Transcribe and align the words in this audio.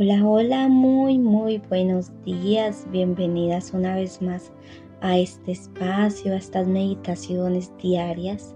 Hola, 0.00 0.24
hola, 0.24 0.68
muy, 0.68 1.18
muy 1.18 1.58
buenos 1.68 2.12
días. 2.24 2.86
Bienvenidas 2.92 3.72
una 3.74 3.96
vez 3.96 4.22
más 4.22 4.52
a 5.00 5.18
este 5.18 5.50
espacio, 5.50 6.34
a 6.34 6.36
estas 6.36 6.68
meditaciones 6.68 7.72
diarias. 7.82 8.54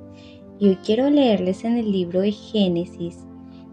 Y 0.60 0.69
hoy 0.69 0.76
quiero 0.87 1.10
leerles 1.10 1.65
en 1.65 1.78
el 1.78 1.90
libro 1.90 2.21
de 2.21 2.31
Génesis, 2.31 3.26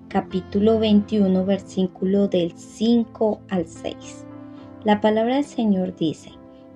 capítulo 0.08 0.80
21, 0.80 1.46
versículo 1.46 2.28
del 2.28 2.54
5 2.54 3.42
al 3.50 3.68
6. 3.68 4.26
La 4.84 5.00
palabra 5.00 5.36
del 5.36 5.46
Señor 5.46 5.96
dice, 5.96 6.32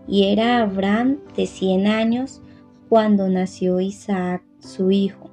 y 0.07 0.25
era 0.25 0.60
Abraham 0.62 1.21
de 1.36 1.48
100 1.48 1.88
años 1.88 2.39
cuando 2.88 3.28
nació 3.30 3.80
Isaac, 3.80 4.44
su 4.60 4.91
hijo. 4.91 5.32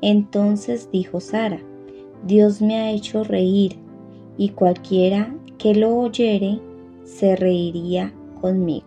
Entonces 0.00 0.88
dijo 0.90 1.20
Sara, 1.20 1.60
Dios 2.24 2.62
me 2.62 2.76
ha 2.76 2.90
hecho 2.92 3.24
reír 3.24 3.84
y 4.38 4.50
cualquiera 4.50 5.34
que 5.58 5.74
lo 5.74 5.96
oyere 5.96 6.60
se 7.04 7.36
reiría 7.36 8.12
conmigo. 8.40 8.86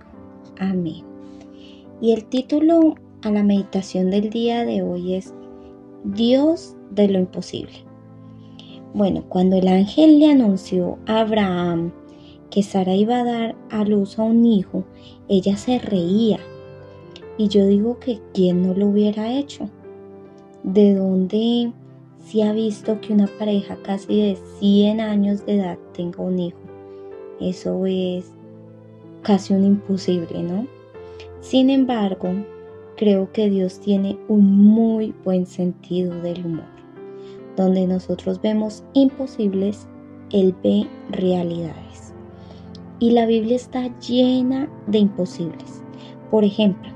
Amén. 0.59 1.03
Y 2.01 2.11
el 2.11 2.25
título 2.25 2.95
a 3.23 3.31
la 3.31 3.43
meditación 3.43 4.11
del 4.11 4.29
día 4.29 4.65
de 4.65 4.81
hoy 4.81 5.15
es 5.15 5.33
Dios 6.03 6.75
de 6.91 7.07
lo 7.07 7.19
imposible. 7.19 7.73
Bueno, 8.93 9.23
cuando 9.27 9.57
el 9.57 9.67
ángel 9.67 10.19
le 10.19 10.31
anunció 10.31 10.97
a 11.05 11.21
Abraham 11.21 11.91
que 12.49 12.63
Sara 12.63 12.95
iba 12.95 13.19
a 13.19 13.23
dar 13.23 13.55
a 13.69 13.83
luz 13.83 14.17
a 14.17 14.23
un 14.23 14.45
hijo, 14.45 14.83
ella 15.27 15.55
se 15.57 15.79
reía. 15.79 16.39
Y 17.37 17.47
yo 17.47 17.67
digo 17.67 17.99
que 17.99 18.19
quién 18.33 18.63
no 18.63 18.73
lo 18.73 18.87
hubiera 18.87 19.31
hecho. 19.31 19.69
¿De 20.63 20.95
dónde 20.95 21.71
si 22.23 22.41
ha 22.41 22.53
visto 22.53 22.99
que 23.01 23.13
una 23.13 23.27
pareja 23.27 23.77
casi 23.83 24.21
de 24.21 24.37
100 24.59 25.01
años 25.01 25.45
de 25.45 25.55
edad 25.55 25.77
tenga 25.93 26.23
un 26.23 26.39
hijo. 26.39 26.59
Eso 27.39 27.85
es 27.85 28.31
casi 29.23 29.53
un 29.53 29.63
imposible, 29.63 30.43
¿no? 30.43 30.67
Sin 31.41 31.69
embargo, 31.69 32.29
creo 32.97 33.31
que 33.31 33.49
Dios 33.49 33.79
tiene 33.79 34.17
un 34.27 34.45
muy 34.57 35.13
buen 35.23 35.45
sentido 35.45 36.13
del 36.21 36.45
humor. 36.45 36.67
Donde 37.55 37.87
nosotros 37.87 38.41
vemos 38.41 38.83
imposibles, 38.93 39.87
Él 40.31 40.53
ve 40.63 40.87
realidades. 41.09 42.13
Y 42.99 43.11
la 43.11 43.25
Biblia 43.25 43.55
está 43.55 43.89
llena 43.99 44.69
de 44.87 44.99
imposibles. 44.99 45.81
Por 46.29 46.43
ejemplo, 46.43 46.89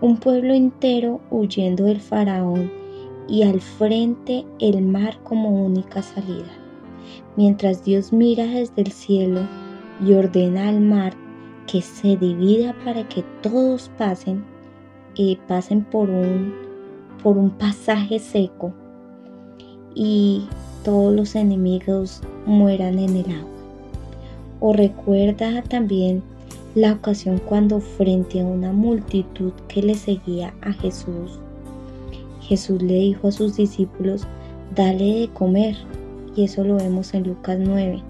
un 0.00 0.16
pueblo 0.16 0.54
entero 0.54 1.20
huyendo 1.30 1.84
del 1.84 2.00
faraón 2.00 2.70
y 3.28 3.42
al 3.42 3.60
frente 3.60 4.44
el 4.58 4.82
mar 4.82 5.18
como 5.24 5.64
única 5.64 6.02
salida. 6.02 6.52
Mientras 7.36 7.84
Dios 7.84 8.12
mira 8.12 8.46
desde 8.46 8.82
el 8.82 8.92
cielo 8.92 9.40
y 10.04 10.12
ordena 10.14 10.68
al 10.68 10.80
mar 10.80 11.14
que 11.66 11.82
se 11.82 12.16
divida 12.16 12.74
para 12.84 13.08
que 13.08 13.24
todos 13.42 13.90
pasen 13.98 14.44
y 15.14 15.36
pasen 15.48 15.84
por 15.84 16.08
un, 16.08 16.54
por 17.22 17.36
un 17.36 17.50
pasaje 17.50 18.18
seco 18.18 18.72
y 19.94 20.46
todos 20.84 21.14
los 21.14 21.34
enemigos 21.34 22.22
mueran 22.44 22.98
en 22.98 23.16
el 23.16 23.30
agua. 23.32 23.50
O 24.60 24.72
recuerda 24.72 25.62
también 25.62 26.22
la 26.74 26.92
ocasión 26.92 27.40
cuando 27.44 27.80
frente 27.80 28.40
a 28.40 28.44
una 28.44 28.72
multitud 28.72 29.52
que 29.66 29.82
le 29.82 29.94
seguía 29.94 30.54
a 30.60 30.72
Jesús, 30.72 31.40
Jesús 32.46 32.80
le 32.82 32.94
dijo 32.94 33.28
a 33.28 33.32
sus 33.32 33.56
discípulos, 33.56 34.26
dale 34.74 35.20
de 35.20 35.28
comer. 35.28 35.76
Y 36.34 36.44
eso 36.44 36.64
lo 36.64 36.76
vemos 36.76 37.14
en 37.14 37.24
Lucas 37.24 37.58
9. 37.58 38.02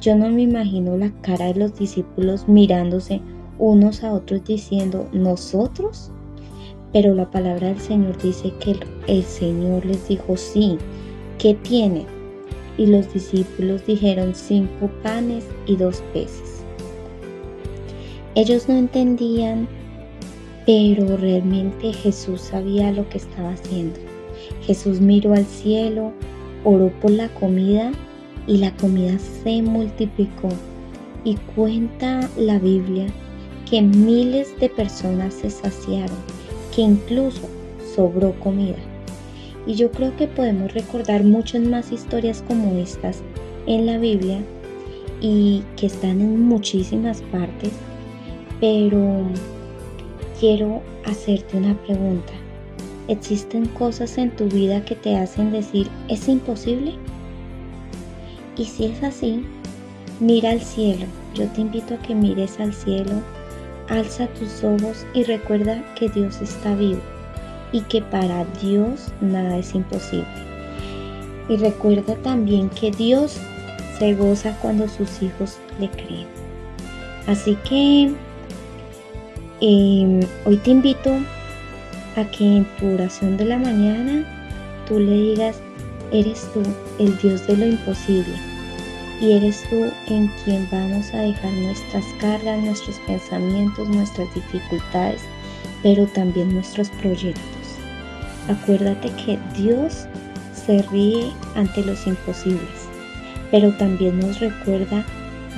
Yo 0.00 0.16
no 0.16 0.30
me 0.30 0.42
imagino 0.42 0.96
la 0.96 1.10
cara 1.20 1.46
de 1.46 1.56
los 1.56 1.78
discípulos 1.78 2.48
mirándose 2.48 3.20
unos 3.58 4.02
a 4.02 4.14
otros 4.14 4.42
diciendo, 4.44 5.06
¿nosotros? 5.12 6.10
Pero 6.92 7.14
la 7.14 7.30
palabra 7.30 7.68
del 7.68 7.80
Señor 7.80 8.20
dice 8.22 8.52
que 8.60 8.76
el 9.06 9.22
Señor 9.24 9.84
les 9.84 10.08
dijo, 10.08 10.36
sí, 10.36 10.78
¿qué 11.38 11.54
tienen? 11.54 12.06
Y 12.78 12.86
los 12.86 13.12
discípulos 13.12 13.84
dijeron, 13.86 14.34
cinco 14.34 14.90
panes 15.02 15.44
y 15.66 15.76
dos 15.76 16.02
peces. 16.14 16.64
Ellos 18.34 18.68
no 18.68 18.76
entendían 18.76 19.68
pero 20.70 21.16
realmente 21.16 21.92
Jesús 21.92 22.42
sabía 22.42 22.92
lo 22.92 23.08
que 23.08 23.18
estaba 23.18 23.54
haciendo. 23.54 23.98
Jesús 24.62 25.00
miró 25.00 25.34
al 25.34 25.44
cielo, 25.44 26.12
oró 26.62 26.92
por 27.00 27.10
la 27.10 27.28
comida 27.30 27.90
y 28.46 28.58
la 28.58 28.72
comida 28.76 29.18
se 29.18 29.62
multiplicó. 29.62 30.48
Y 31.24 31.34
cuenta 31.56 32.30
la 32.36 32.60
Biblia 32.60 33.08
que 33.68 33.82
miles 33.82 34.56
de 34.60 34.68
personas 34.68 35.34
se 35.34 35.50
saciaron, 35.50 36.16
que 36.72 36.82
incluso 36.82 37.48
sobró 37.96 38.38
comida. 38.38 38.78
Y 39.66 39.74
yo 39.74 39.90
creo 39.90 40.16
que 40.16 40.28
podemos 40.28 40.72
recordar 40.72 41.24
muchas 41.24 41.62
más 41.62 41.90
historias 41.90 42.44
como 42.46 42.76
estas 42.76 43.22
en 43.66 43.86
la 43.86 43.98
Biblia 43.98 44.38
y 45.20 45.64
que 45.76 45.86
están 45.86 46.20
en 46.20 46.42
muchísimas 46.42 47.22
partes, 47.22 47.72
pero 48.60 49.24
quiero 50.40 50.80
hacerte 51.04 51.58
una 51.58 51.74
pregunta. 51.82 52.32
¿Existen 53.08 53.66
cosas 53.66 54.16
en 54.16 54.30
tu 54.30 54.46
vida 54.46 54.82
que 54.84 54.94
te 54.94 55.16
hacen 55.16 55.52
decir 55.52 55.88
es 56.08 56.28
imposible? 56.28 56.94
Y 58.56 58.64
si 58.64 58.86
es 58.86 59.02
así, 59.02 59.44
mira 60.18 60.50
al 60.50 60.60
cielo. 60.62 61.04
Yo 61.34 61.46
te 61.48 61.60
invito 61.60 61.94
a 61.94 61.98
que 61.98 62.14
mires 62.14 62.58
al 62.58 62.72
cielo, 62.72 63.12
alza 63.88 64.26
tus 64.28 64.64
ojos 64.64 65.04
y 65.12 65.24
recuerda 65.24 65.84
que 65.94 66.08
Dios 66.08 66.40
está 66.40 66.74
vivo 66.74 67.00
y 67.72 67.82
que 67.82 68.00
para 68.00 68.44
Dios 68.62 69.12
nada 69.20 69.58
es 69.58 69.74
imposible. 69.74 70.26
Y 71.48 71.56
recuerda 71.56 72.14
también 72.16 72.70
que 72.70 72.90
Dios 72.90 73.38
se 73.98 74.14
goza 74.14 74.56
cuando 74.62 74.88
sus 74.88 75.22
hijos 75.22 75.58
le 75.78 75.90
creen. 75.90 76.26
Así 77.26 77.56
que 77.68 78.14
Em, 79.62 80.20
hoy 80.46 80.56
te 80.56 80.70
invito 80.70 81.18
a 82.16 82.24
que 82.30 82.44
en 82.44 82.64
tu 82.78 82.94
oración 82.94 83.36
de 83.36 83.44
la 83.44 83.58
mañana 83.58 84.24
tú 84.88 84.98
le 84.98 85.12
digas, 85.12 85.60
eres 86.12 86.48
tú 86.54 86.62
el 86.98 87.14
Dios 87.18 87.46
de 87.46 87.58
lo 87.58 87.66
imposible 87.66 88.32
y 89.20 89.32
eres 89.32 89.62
tú 89.68 89.84
en 90.06 90.28
quien 90.42 90.66
vamos 90.72 91.12
a 91.12 91.18
dejar 91.18 91.52
nuestras 91.52 92.06
cargas, 92.22 92.58
nuestros 92.62 92.96
pensamientos, 93.06 93.86
nuestras 93.90 94.34
dificultades, 94.34 95.20
pero 95.82 96.06
también 96.06 96.54
nuestros 96.54 96.88
proyectos. 97.02 97.44
Acuérdate 98.48 99.10
que 99.22 99.38
Dios 99.58 100.06
se 100.54 100.80
ríe 100.90 101.32
ante 101.54 101.84
los 101.84 102.06
imposibles, 102.06 102.88
pero 103.50 103.70
también 103.76 104.20
nos 104.20 104.40
recuerda 104.40 105.04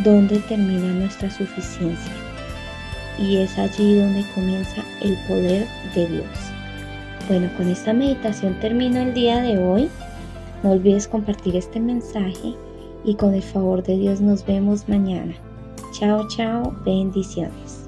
dónde 0.02 0.40
termina 0.40 0.92
nuestra 0.92 1.30
suficiencia 1.30 2.21
y 3.18 3.36
es 3.36 3.58
allí 3.58 3.96
donde 3.96 4.24
comienza 4.34 4.82
el 5.00 5.16
poder 5.28 5.66
de 5.94 6.06
Dios. 6.06 6.26
Bueno, 7.28 7.48
con 7.56 7.68
esta 7.68 7.92
meditación 7.92 8.58
termino 8.60 9.00
el 9.00 9.14
día 9.14 9.40
de 9.40 9.58
hoy. 9.58 9.88
No 10.62 10.72
olvides 10.72 11.08
compartir 11.08 11.56
este 11.56 11.80
mensaje 11.80 12.54
y 13.04 13.14
con 13.14 13.34
el 13.34 13.42
favor 13.42 13.82
de 13.82 13.96
Dios 13.96 14.20
nos 14.20 14.44
vemos 14.44 14.88
mañana. 14.88 15.34
Chao, 15.92 16.26
chao, 16.28 16.74
bendiciones. 16.84 17.81